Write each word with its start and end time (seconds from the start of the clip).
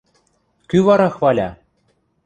–Кӱ 0.69 0.77
вара 0.87 1.09
хваля! 1.15 1.49